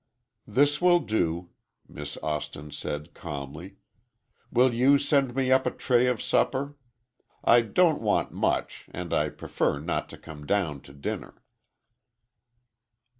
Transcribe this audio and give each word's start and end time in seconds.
"This 0.47 0.81
will 0.81 0.99
do," 0.99 1.51
Miss 1.87 2.17
Austin 2.23 2.71
said, 2.71 3.13
calmly. 3.13 3.75
"Will 4.51 4.73
you 4.73 4.97
send 4.97 5.35
me 5.35 5.51
up 5.51 5.67
a 5.67 5.69
tray 5.69 6.07
of 6.07 6.19
supper? 6.19 6.75
I 7.43 7.61
don't 7.61 8.01
want 8.01 8.31
much, 8.31 8.87
and 8.89 9.13
I 9.13 9.29
prefer 9.29 9.77
not 9.79 10.09
to 10.09 10.17
come 10.17 10.47
down 10.47 10.81
to 10.89 10.93
dinner." 10.93 11.43